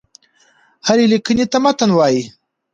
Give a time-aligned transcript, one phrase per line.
[0.87, 2.23] هري ليکني ته متن وايي.